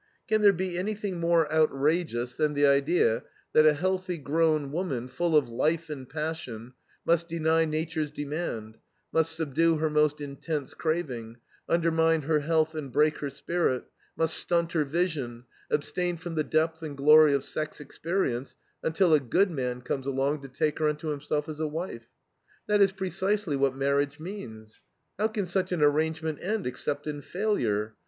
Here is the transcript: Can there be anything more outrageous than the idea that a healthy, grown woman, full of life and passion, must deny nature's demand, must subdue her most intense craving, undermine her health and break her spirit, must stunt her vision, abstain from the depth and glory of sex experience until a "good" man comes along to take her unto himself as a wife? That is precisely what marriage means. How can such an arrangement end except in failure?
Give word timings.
Can 0.27 0.41
there 0.41 0.51
be 0.51 0.79
anything 0.79 1.19
more 1.19 1.45
outrageous 1.53 2.33
than 2.33 2.55
the 2.55 2.65
idea 2.65 3.21
that 3.53 3.67
a 3.67 3.73
healthy, 3.75 4.17
grown 4.17 4.71
woman, 4.71 5.07
full 5.07 5.35
of 5.37 5.47
life 5.47 5.91
and 5.91 6.09
passion, 6.09 6.73
must 7.05 7.27
deny 7.27 7.65
nature's 7.65 8.09
demand, 8.09 8.79
must 9.13 9.35
subdue 9.35 9.77
her 9.77 9.91
most 9.91 10.19
intense 10.19 10.73
craving, 10.73 11.37
undermine 11.69 12.23
her 12.23 12.39
health 12.39 12.73
and 12.73 12.91
break 12.91 13.19
her 13.19 13.29
spirit, 13.29 13.83
must 14.17 14.35
stunt 14.37 14.71
her 14.71 14.85
vision, 14.85 15.45
abstain 15.69 16.17
from 16.17 16.33
the 16.33 16.43
depth 16.43 16.81
and 16.81 16.97
glory 16.97 17.35
of 17.35 17.43
sex 17.45 17.79
experience 17.79 18.55
until 18.81 19.13
a 19.13 19.19
"good" 19.19 19.51
man 19.51 19.81
comes 19.83 20.07
along 20.07 20.41
to 20.41 20.47
take 20.47 20.79
her 20.79 20.87
unto 20.89 21.09
himself 21.09 21.47
as 21.47 21.59
a 21.59 21.67
wife? 21.67 22.07
That 22.65 22.81
is 22.81 22.91
precisely 22.91 23.55
what 23.55 23.75
marriage 23.75 24.19
means. 24.19 24.81
How 25.19 25.27
can 25.27 25.45
such 25.45 25.71
an 25.71 25.83
arrangement 25.83 26.39
end 26.41 26.65
except 26.65 27.05
in 27.05 27.21
failure? 27.21 27.93